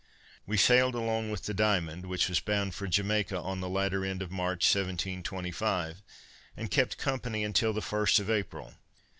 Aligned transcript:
We 0.47 0.57
sailed 0.57 0.95
along 0.95 1.29
with 1.29 1.43
the 1.43 1.53
Diamond, 1.53 2.07
which 2.07 2.27
was 2.27 2.39
bound 2.39 2.73
for 2.73 2.87
Jamaica, 2.87 3.37
on 3.39 3.59
the 3.61 3.69
latter 3.69 4.03
end 4.03 4.23
of 4.23 4.31
March 4.31 4.63
1725, 4.65 6.01
and 6.57 6.71
kept 6.71 6.97
company 6.97 7.43
until 7.43 7.71
the 7.71 7.83
first 7.83 8.17
of 8.17 8.27
April. 8.27 8.73